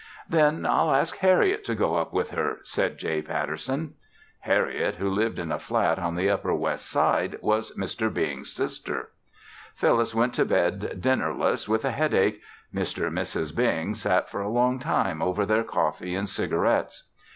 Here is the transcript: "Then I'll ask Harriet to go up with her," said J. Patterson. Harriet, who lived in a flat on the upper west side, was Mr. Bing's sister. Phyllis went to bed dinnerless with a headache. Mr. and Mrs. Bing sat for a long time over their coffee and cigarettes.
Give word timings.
"Then 0.27 0.65
I'll 0.65 0.91
ask 0.95 1.17
Harriet 1.17 1.63
to 1.65 1.75
go 1.75 1.93
up 1.93 2.11
with 2.11 2.31
her," 2.31 2.57
said 2.63 2.97
J. 2.97 3.21
Patterson. 3.21 3.93
Harriet, 4.39 4.95
who 4.95 5.07
lived 5.11 5.37
in 5.37 5.51
a 5.51 5.59
flat 5.59 5.99
on 5.99 6.15
the 6.15 6.27
upper 6.27 6.55
west 6.55 6.87
side, 6.89 7.37
was 7.39 7.77
Mr. 7.77 8.11
Bing's 8.11 8.51
sister. 8.51 9.11
Phyllis 9.75 10.15
went 10.15 10.33
to 10.33 10.43
bed 10.45 10.97
dinnerless 11.01 11.69
with 11.69 11.85
a 11.85 11.91
headache. 11.91 12.41
Mr. 12.73 13.05
and 13.09 13.15
Mrs. 13.19 13.55
Bing 13.55 13.93
sat 13.93 14.27
for 14.27 14.41
a 14.41 14.49
long 14.49 14.79
time 14.79 15.21
over 15.21 15.45
their 15.45 15.63
coffee 15.63 16.15
and 16.15 16.27
cigarettes. 16.27 17.03